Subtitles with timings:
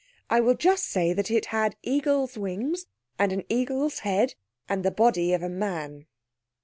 [0.31, 2.87] I will just say that it had eagle's wings
[3.19, 4.33] and an eagle's head
[4.67, 6.07] and the body of a man.